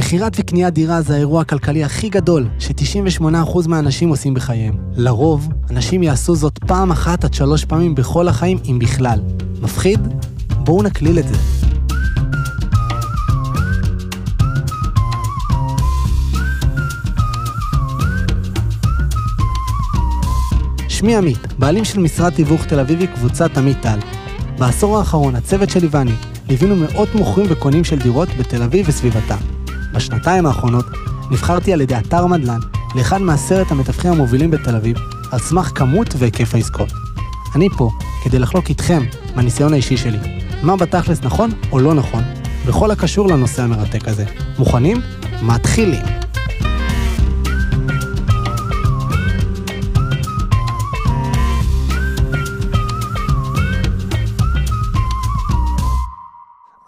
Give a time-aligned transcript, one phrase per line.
[0.00, 4.74] מכירת וקניית דירה זה האירוע הכלכלי הכי גדול ש-98% מהאנשים עושים בחייהם.
[4.96, 9.20] לרוב, אנשים יעשו זאת פעם אחת עד שלוש פעמים בכל החיים, אם בכלל.
[9.62, 10.00] מפחיד?
[10.58, 11.34] בואו נקליל את זה.
[20.88, 23.98] שמי עמית, בעלים של משרד תיווך תל אביבי קבוצת עמית טל.
[24.58, 26.14] בעשור האחרון, הצוות שלי ואני
[26.48, 29.59] ליווינו מאות מוכרים וקונים של דירות בתל אביב וסביבתה.
[29.92, 30.86] בשנתיים האחרונות
[31.30, 32.58] נבחרתי על ידי אתר מדל"ן
[32.94, 34.96] לאחד מעשרת המתווכים המובילים בתל אביב,
[35.32, 36.92] על סמך כמות והיקף העסקאות.
[37.54, 37.90] אני פה
[38.24, 39.02] כדי לחלוק איתכם
[39.34, 40.18] מהניסיון האישי שלי,
[40.62, 42.22] מה בתכלס נכון או לא נכון,
[42.66, 44.24] בכל הקשור לנושא המרתק הזה.
[44.58, 44.96] מוכנים?
[45.42, 46.02] מתחילים.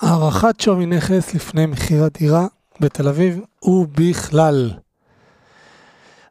[0.00, 2.46] הערכת שווי נכס לפני מכירת דירה
[2.80, 4.70] בתל אביב ובכלל.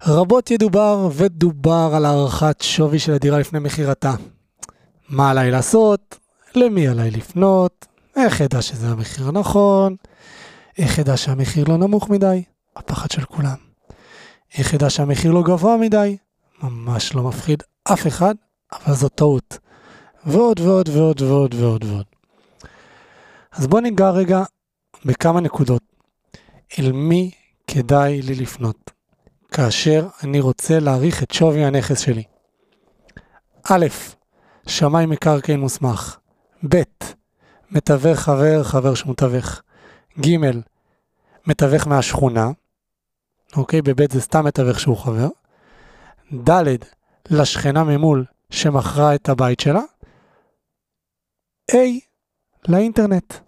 [0.06, 4.14] רבות ידובר ודובר על הערכת שווי של הדירה לפני מכירתה.
[5.10, 6.20] מה עליי לעשות?
[6.56, 7.86] למי עליי לפנות?
[8.16, 9.96] איך אדע שזה המחיר הנכון?
[10.78, 12.44] איך אדע שהמחיר לא נמוך מדי?
[12.76, 13.56] הפחד של כולם.
[14.58, 16.18] איך אדע שהמחיר לא גבוה מדי?
[16.64, 17.64] ממש לא מפחיד
[17.94, 18.36] אף אחד,
[18.74, 19.58] אבל זו טעות.
[20.26, 22.06] ועוד ועוד ועוד ועוד ועוד ועוד.
[23.52, 24.44] אז בואו ניגע רגע
[25.06, 25.87] בכמה נקודות.
[26.80, 27.32] אל מי
[27.68, 28.92] כדאי לי לפנות
[29.52, 32.24] כאשר אני רוצה להעריך את שווי הנכס שלי?
[33.72, 33.86] א',
[34.68, 36.18] שמאי מקרקעין מוסמך.
[36.70, 36.82] ב',
[37.72, 39.62] מתווך חבר, חבר שמתווך.
[40.20, 40.36] ג',
[41.48, 42.52] מתווך מהשכונה.
[43.56, 45.28] אוקיי, בב' זה סתם מתווך שהוא חבר.
[46.50, 46.64] ד',
[47.30, 49.82] לשכנה ממול שמכרה את הבית שלה.
[51.72, 51.76] A,
[52.68, 53.47] לאינטרנט.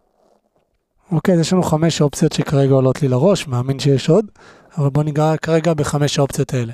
[1.11, 4.25] אוקיי, אז יש לנו חמש אופציות שכרגע עולות לי לראש, מאמין שיש עוד,
[4.77, 6.73] אבל בוא ניגע כרגע בחמש האופציות האלה.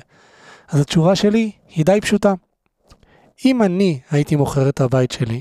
[0.68, 2.34] אז התשובה שלי היא די פשוטה.
[3.44, 5.40] אם אני הייתי מוכר את הבית שלי,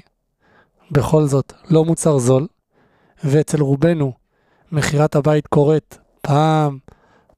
[0.92, 2.48] בכל זאת לא מוצר זול,
[3.24, 4.14] ואצל רובנו
[4.72, 6.78] מכירת הבית קורית פעם,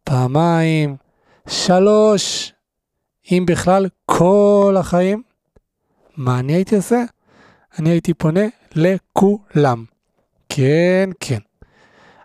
[0.04, 0.96] פעמיים,
[1.48, 2.54] שלוש,
[3.32, 5.24] אם בכלל כל החיים,
[6.18, 7.04] מה אני הייתי עושה?
[7.80, 8.46] אני הייתי פונה
[8.76, 9.86] לכולם.
[10.50, 11.47] כן, כן.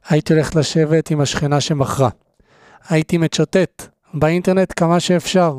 [0.08, 2.08] הייתי הולך לשבת עם השכנה שמכרה.
[2.88, 5.58] הייתי מצ'וטט באינטרנט כמה שאפשר.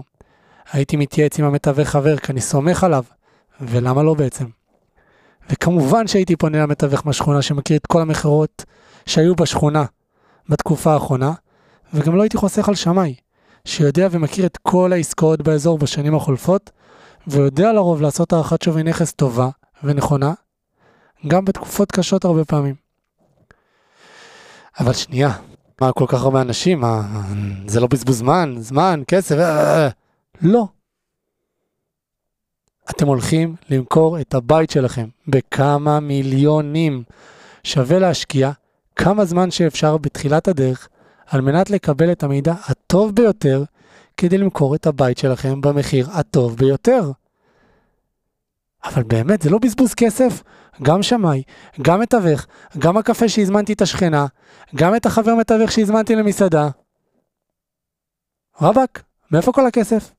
[0.71, 3.03] הייתי מתייעץ עם המתווך חבר, כי אני סומך עליו.
[3.61, 4.45] ולמה לא בעצם?
[5.49, 8.65] וכמובן שהייתי פונה למתווך מהשכונה שמכיר את כל המכירות
[9.05, 9.85] שהיו בשכונה
[10.49, 11.33] בתקופה האחרונה,
[11.93, 13.15] וגם לא הייתי חוסך על שמאי,
[13.65, 16.71] שיודע ומכיר את כל העסקאות באזור בשנים החולפות,
[17.27, 19.49] ויודע לרוב לעשות הערכת שווי נכס טובה
[19.83, 20.33] ונכונה,
[21.27, 22.82] גם בתקופות קשות הרבה פעמים.
[24.79, 25.31] אבל שנייה,
[25.81, 27.01] מה כל כך הרבה אנשים, מה,
[27.67, 29.89] זה לא בזבוז זמן, זמן, כסף, אה, אה,
[30.41, 30.67] לא.
[32.89, 37.03] אתם הולכים למכור את הבית שלכם בכמה מיליונים.
[37.63, 38.51] שווה להשקיע
[38.95, 40.87] כמה זמן שאפשר בתחילת הדרך
[41.27, 43.63] על מנת לקבל את המידע הטוב ביותר
[44.17, 47.11] כדי למכור את הבית שלכם במחיר הטוב ביותר.
[48.85, 50.43] אבל באמת, זה לא בזבוז כסף?
[50.81, 51.43] גם שמאי,
[51.81, 52.45] גם מתווך,
[52.77, 54.25] גם הקפה שהזמנתי את השכנה,
[54.75, 56.69] גם את החבר מתווך שהזמנתי למסעדה.
[58.61, 60.11] רבאק, מאיפה כל הכסף?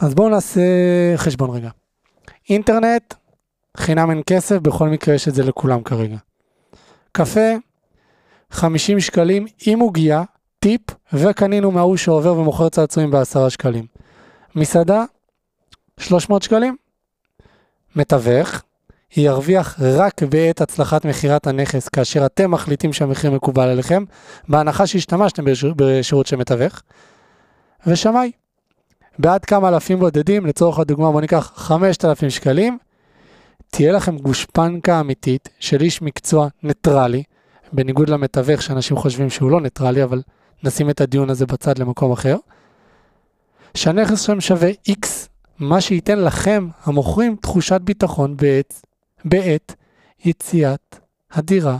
[0.00, 0.60] אז בואו נעשה
[1.16, 1.70] חשבון רגע.
[2.50, 3.14] אינטרנט,
[3.76, 6.16] חינם אין כסף, בכל מקרה יש את זה לכולם כרגע.
[7.12, 7.50] קפה,
[8.50, 10.22] 50 שקלים עם עוגיה,
[10.58, 10.80] טיפ,
[11.12, 13.86] וקנינו מההוא שעובר ומוכר צעצועים בעשרה שקלים.
[14.54, 15.04] מסעדה,
[16.00, 16.76] 300 שקלים.
[17.96, 18.62] מתווך,
[19.16, 24.04] ירוויח רק בעת הצלחת מכירת הנכס, כאשר אתם מחליטים שהמחיר מקובל עליכם,
[24.48, 25.44] בהנחה שהשתמשתם
[25.76, 26.82] בשירות של מתווך.
[27.86, 28.30] ושמאי,
[29.18, 32.78] בעד כמה אלפים בודדים, לצורך הדוגמה בוא ניקח 5,000 שקלים,
[33.70, 37.22] תהיה לכם גושפנקה אמיתית של איש מקצוע ניטרלי,
[37.72, 40.22] בניגוד למתווך שאנשים חושבים שהוא לא ניטרלי, אבל
[40.64, 42.36] נשים את הדיון הזה בצד למקום אחר,
[43.74, 45.06] שהנכס שלהם שווה X,
[45.58, 48.82] מה שייתן לכם, המוכרים, תחושת ביטחון בעת
[49.24, 49.74] בעת
[50.24, 50.98] יציאת
[51.32, 51.78] הדירה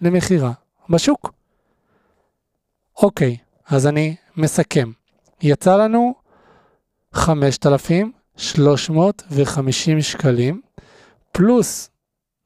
[0.00, 0.52] למכירה
[0.90, 1.32] בשוק.
[3.02, 4.90] אוקיי, אז אני מסכם.
[5.42, 6.14] יצא לנו
[7.12, 10.60] 5,350 שקלים,
[11.32, 11.90] פלוס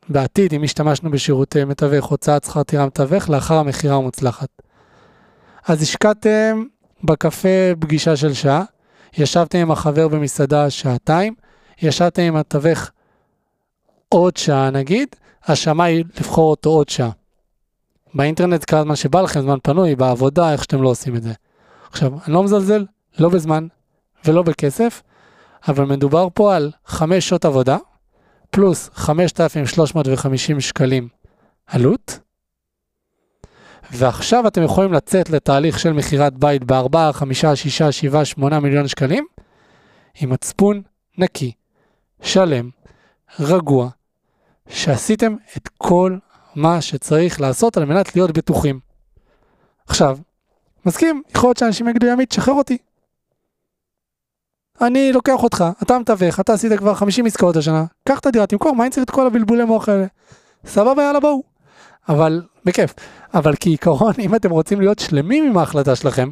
[0.08, 4.48] בעתיד, אם השתמשנו בשירותי מתווך, הוצאת שכר טירה מתווך, לאחר המכירה המוצלחת.
[5.66, 6.64] אז השקעתם
[7.04, 7.48] בקפה
[7.80, 8.64] פגישה של שעה,
[9.18, 11.34] ישבתם עם החבר במסעדה שעתיים,
[11.82, 12.90] ישבתם עם התווך
[14.14, 15.08] עוד שעה נגיד,
[15.44, 17.10] השמאי לבחור אותו עוד שעה.
[18.14, 21.32] באינטרנט כמה זמן שבא לכם, זמן פנוי, בעבודה, איך שאתם לא עושים את זה.
[21.90, 22.86] עכשיו, אני לא מזלזל,
[23.18, 23.66] לא בזמן
[24.24, 25.02] ולא בכסף,
[25.68, 27.76] אבל מדובר פה על 5 שעות עבודה,
[28.50, 31.08] פלוס 5,350 שקלים
[31.66, 32.18] עלות,
[33.90, 39.26] ועכשיו אתם יכולים לצאת לתהליך של מכירת בית ב-4, 5, 6, 7, 8 מיליון שקלים,
[40.20, 40.82] עם מצפון
[41.18, 41.52] נקי,
[42.22, 42.70] שלם,
[43.40, 43.88] רגוע,
[44.70, 46.16] שעשיתם את כל
[46.56, 48.80] מה שצריך לעשות על מנת להיות בטוחים.
[49.86, 50.18] עכשיו,
[50.86, 52.78] מסכים, יכול להיות שאנשים יגידו ימית, שחרר אותי.
[54.80, 58.76] אני לוקח אותך, אתה מתווך, אתה עשית כבר 50 עסקאות השנה, קח את הדירה, תמכור,
[58.76, 60.06] מה אני צריך את כל הבלבולי מוח האלה?
[60.66, 61.42] סבבה, יאללה בואו.
[62.08, 62.94] אבל, בכיף.
[63.34, 66.30] אבל כעיקרון, אם אתם רוצים להיות שלמים עם ההחלטה שלכם,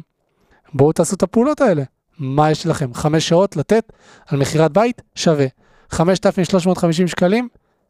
[0.73, 1.83] בואו תעשו את הפעולות האלה.
[2.19, 2.93] מה יש לכם?
[2.93, 3.93] חמש שעות לתת
[4.27, 5.01] על מכירת בית?
[5.15, 5.45] שווה.
[5.91, 7.47] 5,350 שקלים?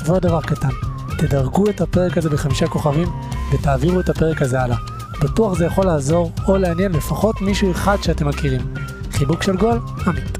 [0.06, 0.70] ועוד דבר קטן,
[1.18, 3.08] תדרגו את הפרק הזה בחמישה כוכבים
[3.54, 4.78] ותעבירו את הפרק הזה הלאה.
[5.22, 8.62] בטוח זה יכול לעזור או לעניין לפחות מישהו אחד שאתם מכירים.
[9.12, 10.38] חיבוק של גול, עמית.